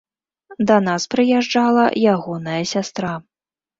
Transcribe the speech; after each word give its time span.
Да 0.69 0.77
нас 0.87 1.03
прыязджала 1.15 1.85
ягоная 2.13 2.59
сястра. 2.73 3.13